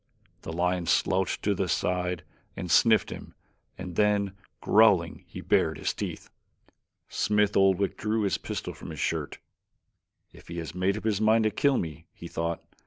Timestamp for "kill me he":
11.51-12.27